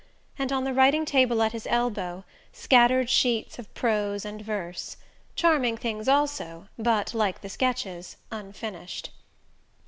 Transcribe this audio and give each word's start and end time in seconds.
and, 0.39 0.51
on 0.51 0.63
the 0.63 0.73
writing 0.73 1.05
table 1.05 1.43
at 1.43 1.51
his 1.51 1.67
elbow, 1.69 2.25
scattered 2.51 3.07
sheets 3.07 3.59
of 3.59 3.71
prose 3.75 4.25
and 4.25 4.41
verse; 4.41 4.97
charming 5.35 5.77
things 5.77 6.07
also, 6.09 6.67
but, 6.75 7.13
like 7.13 7.41
the 7.41 7.49
sketches, 7.49 8.17
unfinished. 8.31 9.11